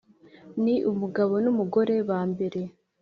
ni 0.63 0.75
umugabo 0.91 1.33
n’umugore 1.43 1.95
ba 2.09 2.19
mbere. 2.31 2.61